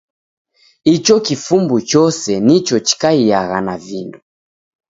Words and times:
Icho 0.93 1.15
kifumbu 1.25 1.75
chose 1.91 2.31
nicho 2.45 2.75
chikaiagha 2.87 3.57
na 3.67 3.75
vindo. 3.85 4.19